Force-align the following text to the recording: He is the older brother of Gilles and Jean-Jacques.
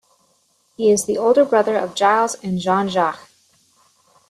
He 0.77 0.89
is 0.89 1.05
the 1.05 1.19
older 1.19 1.45
brother 1.45 1.77
of 1.77 1.95
Gilles 1.95 2.33
and 2.41 2.57
Jean-Jacques. 2.59 3.29